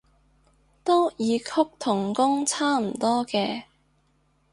[0.83, 1.45] 都異曲
[1.77, 3.65] 同工差唔多嘅